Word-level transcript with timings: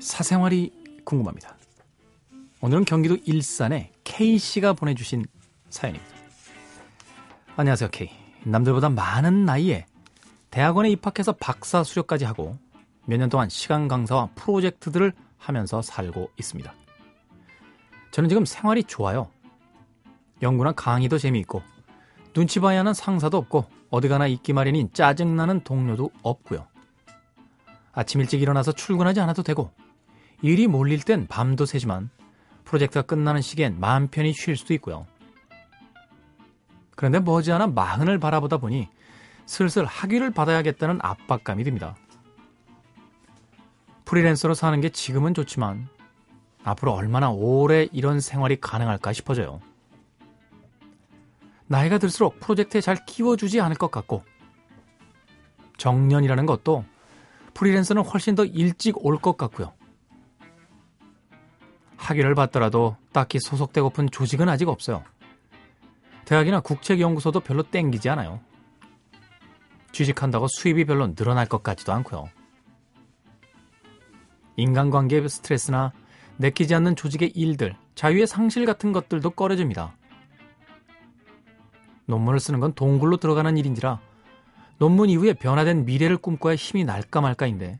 사생활이 0.00 0.72
궁금합니다. 1.04 1.56
오늘은 2.60 2.84
경기도 2.84 3.16
일산에 3.24 3.92
K씨가 4.02 4.72
보내주신 4.72 5.26
사연입니다. 5.70 6.12
안녕하세요, 7.54 7.90
K. 7.92 8.10
남들보다 8.42 8.88
많은 8.88 9.44
나이에 9.44 9.86
대학원에 10.50 10.90
입학해서 10.90 11.30
박사 11.34 11.84
수료까지 11.84 12.24
하고 12.24 12.58
몇 13.06 13.16
년 13.18 13.28
동안 13.28 13.48
시간 13.48 13.86
강사와 13.86 14.30
프로젝트들을 14.34 15.12
하면서 15.38 15.82
살고 15.82 16.30
있습니다. 16.36 16.74
저는 18.10 18.28
지금 18.28 18.44
생활이 18.44 18.82
좋아요. 18.82 19.30
연구나 20.42 20.72
강의도 20.72 21.16
재미있고 21.16 21.62
눈치 22.32 22.58
봐야 22.58 22.80
하는 22.80 22.92
상사도 22.92 23.36
없고 23.36 23.66
어디 23.90 24.08
가나 24.08 24.26
있기 24.26 24.52
마련인 24.52 24.92
짜증나는 24.92 25.62
동료도 25.62 26.10
없고요. 26.22 26.66
아침 27.94 28.20
일찍 28.20 28.42
일어나서 28.42 28.72
출근하지 28.72 29.20
않아도 29.20 29.42
되고 29.42 29.70
일이 30.42 30.66
몰릴 30.66 31.02
땐 31.02 31.26
밤도 31.26 31.66
새지만 31.66 32.10
프로젝트가 32.64 33.02
끝나는 33.02 33.40
시기엔 33.40 33.78
마음 33.78 34.08
편히 34.08 34.32
쉴 34.32 34.56
수도 34.56 34.74
있고요. 34.74 35.06
그런데 36.96 37.20
머지않아 37.20 37.68
마흔을 37.68 38.18
바라보다 38.18 38.58
보니 38.58 38.88
슬슬 39.46 39.84
학위를 39.84 40.30
받아야겠다는 40.30 40.98
압박감이 41.02 41.64
듭니다. 41.64 41.96
프리랜서로 44.04 44.54
사는 44.54 44.80
게 44.80 44.90
지금은 44.90 45.34
좋지만 45.34 45.88
앞으로 46.62 46.92
얼마나 46.92 47.30
오래 47.30 47.88
이런 47.92 48.20
생활이 48.20 48.60
가능할까 48.60 49.12
싶어져요. 49.12 49.60
나이가 51.66 51.98
들수록 51.98 52.40
프로젝트에 52.40 52.80
잘 52.80 53.04
키워주지 53.04 53.60
않을 53.60 53.76
것 53.76 53.90
같고 53.90 54.22
정년이라는 55.78 56.46
것도 56.46 56.84
프리랜서는 57.54 58.02
훨씬 58.02 58.34
더 58.34 58.44
일찍 58.44 59.04
올 59.04 59.18
것 59.18 59.36
같고요. 59.36 59.72
학위를 61.96 62.34
받더라도 62.34 62.96
딱히 63.12 63.38
소속되고픈 63.40 64.10
조직은 64.10 64.48
아직 64.48 64.68
없어요. 64.68 65.02
대학이나 66.24 66.60
국책연구소도 66.60 67.40
별로 67.40 67.62
땡기지 67.62 68.10
않아요. 68.10 68.40
취직한다고 69.92 70.46
수입이 70.48 70.84
별로 70.84 71.14
늘어날 71.14 71.46
것 71.46 71.62
같지도 71.62 71.92
않고요. 71.92 72.28
인간관계의 74.56 75.28
스트레스나 75.28 75.92
내키지 76.36 76.74
않는 76.74 76.96
조직의 76.96 77.30
일들, 77.30 77.76
자유의 77.94 78.26
상실 78.26 78.66
같은 78.66 78.92
것들도 78.92 79.30
꺼려집니다. 79.30 79.96
논문을 82.06 82.40
쓰는 82.40 82.60
건 82.60 82.72
동굴로 82.74 83.16
들어가는 83.16 83.56
일인지라 83.56 84.00
논문 84.78 85.08
이후에 85.10 85.34
변화된 85.34 85.84
미래를 85.84 86.16
꿈꿔야 86.18 86.54
힘이 86.54 86.84
날까 86.84 87.20
말까인데 87.20 87.78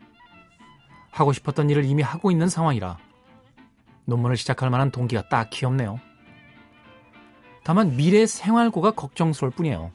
하고 1.11 1.33
싶었던 1.33 1.71
일을 1.71 1.85
이미 1.85 2.03
하고 2.03 2.31
있는 2.31 2.49
상황이라 2.49 2.99
논문을 4.07 4.37
시작할 4.37 4.71
만한 4.71 4.91
동기가 4.91 5.29
딱히 5.29 5.65
없네요. 5.67 5.99
다만 7.65 7.97
미래 7.97 8.27
생활고가 8.27 8.91
걱정스러울 8.93 9.51
뿐이에요. 9.53 9.91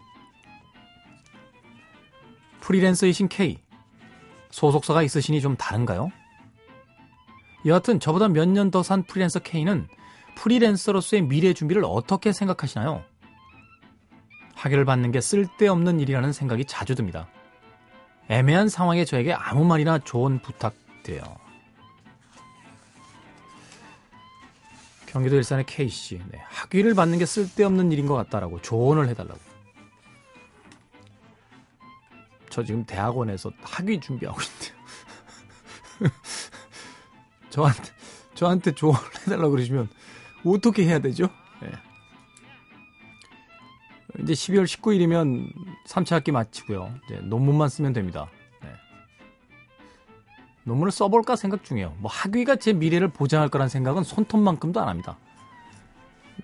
프리랜서이신 2.61 3.27
K. 3.29 3.59
소속사가 4.49 5.03
있으시니 5.03 5.41
좀 5.41 5.55
다른가요? 5.55 6.11
여하튼 7.65 7.99
저보다 7.99 8.27
몇 8.29 8.47
년 8.47 8.71
더 8.71 8.81
산 8.81 9.03
프리랜서 9.03 9.39
K는 9.39 9.87
프리랜서로서의 10.35 11.23
미래 11.23 11.53
준비를 11.53 11.83
어떻게 11.85 12.31
생각하시나요? 12.31 13.03
학위를 14.59 14.83
받는 14.83 15.11
게 15.11 15.21
쓸데없는 15.21 16.01
일이라는 16.01 16.33
생각이 16.33 16.65
자주 16.65 16.93
듭니다. 16.93 17.29
애매한 18.27 18.67
상황에 18.67 19.05
저에게 19.05 19.33
아무 19.33 19.63
말이나 19.63 19.99
좋은 19.99 20.39
부탁드려요. 20.41 21.23
경기도 25.05 25.37
일산의 25.37 25.65
K씨. 25.65 26.21
네, 26.29 26.39
학위를 26.49 26.93
받는 26.93 27.17
게 27.19 27.25
쓸데없는 27.25 27.93
일인 27.93 28.05
것 28.05 28.15
같다라고 28.15 28.61
조언을 28.61 29.07
해달라고. 29.07 29.39
저 32.49 32.63
지금 32.63 32.83
대학원에서 32.85 33.51
학위 33.61 33.99
준비하고 33.99 34.39
있는데요. 34.41 36.11
저한테, 37.49 37.83
저한테 38.35 38.75
조언을 38.75 39.01
해달라고 39.21 39.51
그러시면 39.51 39.87
어떻게 40.45 40.85
해야 40.85 40.99
되죠? 40.99 41.29
네. 41.61 41.71
이제 44.23 44.33
12월 44.33 44.65
19일이면 44.65 45.51
3차 45.87 46.11
학기 46.11 46.31
마치고요. 46.31 46.93
논문만 47.23 47.69
쓰면 47.69 47.93
됩니다. 47.93 48.29
논문을 50.63 50.91
써볼까 50.91 51.35
생각 51.35 51.63
중이에요. 51.63 51.95
뭐 51.99 52.11
학위가 52.11 52.57
제 52.57 52.73
미래를 52.73 53.07
보장할 53.09 53.49
거란 53.49 53.69
생각은 53.69 54.03
손톱만큼도 54.03 54.79
안 54.79 54.87
합니다. 54.87 55.17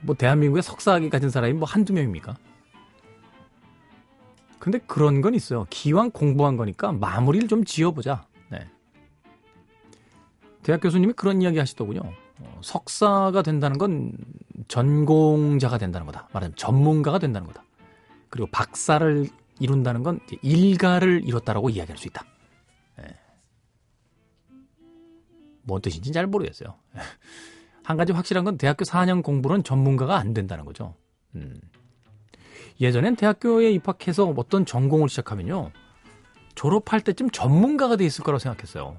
뭐 0.01 0.15
대한민국에 0.15 0.61
석사학위 0.61 1.09
가진 1.09 1.29
사람이 1.29 1.53
뭐 1.53 1.67
한두 1.67 1.93
명입니까? 1.93 2.35
근데 4.59 4.79
그런 4.79 5.21
건 5.21 5.35
있어요. 5.35 5.67
기왕 5.69 6.09
공부한 6.09 6.57
거니까 6.57 6.91
마무리를 6.91 7.47
좀 7.47 7.63
지어보자. 7.63 8.25
네. 8.49 8.67
대학 10.63 10.81
교수님이 10.81 11.13
그런 11.13 11.41
이야기 11.41 11.59
하시더군요. 11.59 12.01
어, 12.39 12.59
석사가 12.61 13.43
된다는 13.43 13.77
건 13.77 14.11
전공자가 14.67 15.77
된다는 15.77 16.05
거다. 16.07 16.27
말하자면 16.33 16.55
전문가가 16.55 17.19
된다는 17.19 17.47
거다. 17.47 17.63
그리고 18.29 18.47
박사를 18.51 19.27
이룬다는 19.59 20.03
건 20.03 20.19
일가를 20.41 21.21
이뤘다라고 21.25 21.69
이야기할 21.69 21.97
수 21.97 22.07
있다. 22.07 22.25
뭔 25.65 25.81
뜻인지 25.81 26.11
잘 26.11 26.27
모르겠어요. 26.27 26.75
한 27.83 27.97
가지 27.97 28.13
확실한 28.13 28.45
건 28.45 28.57
대학교 28.57 28.83
4년 28.85 29.23
공부는 29.23 29.63
전문가가 29.63 30.17
안 30.17 30.33
된다는 30.33 30.65
거죠. 30.65 30.95
음. 31.35 31.59
예전엔 32.81 33.15
대학교에 33.15 33.71
입학해서 33.71 34.33
어떤 34.35 34.65
전공을 34.65 35.09
시작하면요. 35.09 35.71
졸업할 36.55 37.01
때쯤 37.01 37.29
전문가가 37.31 37.95
돼 37.95 38.05
있을 38.05 38.23
거라고 38.23 38.39
생각했어요. 38.39 38.97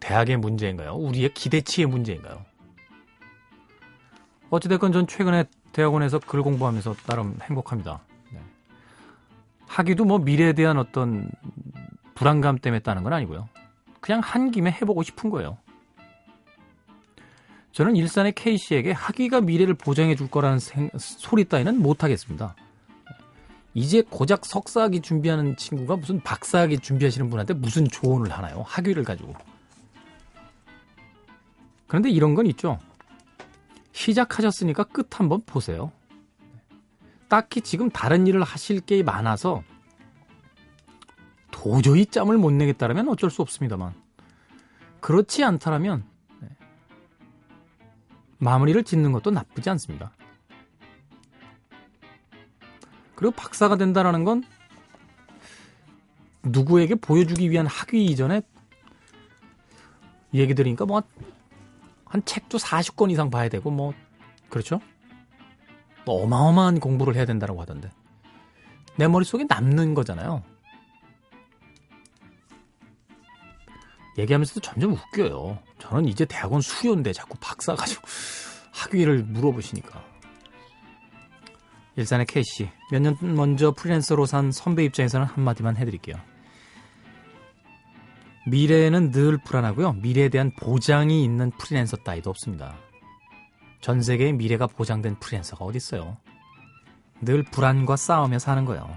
대학의 0.00 0.36
문제인가요? 0.38 0.94
우리의 0.94 1.32
기대치의 1.32 1.86
문제인가요? 1.86 2.44
어찌됐건 4.52 4.92
전 4.92 5.06
최근에 5.06 5.44
대학원에서 5.72 6.18
글 6.18 6.42
공부하면서 6.42 6.94
나름 7.06 7.38
행복합니다. 7.42 8.00
네. 8.32 8.38
학위도 9.66 10.04
뭐 10.04 10.18
미래에 10.18 10.52
대한 10.52 10.76
어떤 10.76 11.30
불안감 12.14 12.58
때문에 12.58 12.80
따는 12.80 13.02
건 13.02 13.14
아니고요. 13.14 13.48
그냥 14.00 14.20
한 14.22 14.50
김에 14.50 14.70
해보고 14.70 15.04
싶은 15.04 15.30
거예요. 15.30 15.56
저는 17.72 17.96
일산의 17.96 18.32
K씨에게 18.32 18.92
학위가 18.92 19.40
미래를 19.40 19.72
보장해 19.72 20.16
줄 20.16 20.28
거라는 20.28 20.58
생, 20.58 20.90
소리 20.98 21.46
따위는 21.46 21.80
못하겠습니다. 21.80 22.54
이제 23.72 24.02
고작 24.02 24.44
석사학위 24.44 25.00
준비하는 25.00 25.56
친구가 25.56 25.96
무슨 25.96 26.20
박사학위 26.20 26.80
준비하시는 26.80 27.30
분한테 27.30 27.54
무슨 27.54 27.88
조언을 27.88 28.30
하나요? 28.30 28.66
학위를 28.68 29.02
가지고. 29.02 29.34
그런데 31.86 32.10
이런 32.10 32.34
건 32.34 32.44
있죠. 32.48 32.78
시작하셨으니까 34.02 34.84
끝 34.84 35.20
한번 35.20 35.42
보세요. 35.44 35.92
딱히 37.28 37.60
지금 37.60 37.88
다른 37.88 38.26
일을 38.26 38.42
하실 38.42 38.80
게 38.80 39.02
많아서 39.02 39.62
도저히 41.50 42.04
짬을 42.06 42.36
못 42.36 42.50
내겠다라면 42.50 43.08
어쩔 43.08 43.30
수 43.30 43.42
없습니다만 43.42 43.94
그렇지 45.00 45.44
않다라면 45.44 46.04
네. 46.40 46.48
마무리를 48.38 48.82
짓는 48.84 49.12
것도 49.12 49.30
나쁘지 49.30 49.70
않습니다. 49.70 50.12
그리고 53.14 53.32
박사가 53.36 53.76
된다라는 53.76 54.24
건 54.24 54.42
누구에게 56.42 56.96
보여주기 56.96 57.50
위한 57.50 57.66
학위 57.66 58.04
이전에 58.06 58.42
얘기 60.34 60.54
들으니까 60.54 60.86
뭐 60.86 61.02
한 62.12 62.22
책도 62.26 62.58
40권 62.58 63.10
이상 63.10 63.30
봐야 63.30 63.48
되고 63.48 63.70
뭐 63.70 63.94
그렇죠? 64.50 64.80
어마어마한 66.04 66.78
공부를 66.78 67.14
해야 67.16 67.24
된다고 67.24 67.58
하던데 67.58 67.90
내 68.96 69.08
머릿속에 69.08 69.46
남는 69.48 69.94
거잖아요. 69.94 70.42
얘기하면서도 74.18 74.60
점점 74.60 74.92
웃겨요. 74.92 75.58
저는 75.78 76.04
이제 76.04 76.26
대학원 76.26 76.60
수료인데 76.60 77.14
자꾸 77.14 77.38
박사 77.40 77.74
가지고 77.74 78.02
학위를 78.72 79.24
물어보시니까. 79.24 80.04
일산의 81.96 82.26
K씨, 82.26 82.68
몇년 82.90 83.16
먼저 83.22 83.70
프리랜서로 83.70 84.26
산 84.26 84.52
선배 84.52 84.84
입장에서는 84.84 85.26
한마디만 85.26 85.78
해드릴게요. 85.78 86.16
미래에는 88.46 89.12
늘 89.12 89.38
불안하고요. 89.38 89.94
미래에 89.94 90.28
대한 90.28 90.50
보장이 90.56 91.22
있는 91.24 91.50
프리랜서 91.52 91.96
따위도 91.96 92.28
없습니다. 92.30 92.76
전 93.80 94.02
세계의 94.02 94.32
미래가 94.34 94.66
보장된 94.66 95.18
프리랜서가 95.20 95.64
어디 95.64 95.76
있어요? 95.76 96.16
늘 97.20 97.42
불안과 97.44 97.96
싸우며 97.96 98.38
사는 98.38 98.64
거예요. 98.64 98.88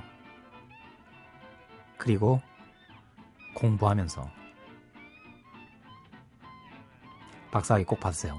그리고 1.97 2.41
공부하면서 3.55 4.29
박사학위 7.51 7.85
꼭 7.85 7.99
받으세요. 7.99 8.35